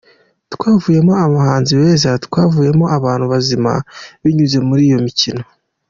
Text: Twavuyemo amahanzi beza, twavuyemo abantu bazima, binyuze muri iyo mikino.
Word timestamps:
Twavuyemo 0.53 1.13
amahanzi 1.25 1.71
beza, 1.81 2.09
twavuyemo 2.25 2.85
abantu 2.97 3.25
bazima, 3.33 3.71
binyuze 4.23 4.57
muri 4.67 4.81
iyo 4.89 4.97
mikino. 5.07 5.43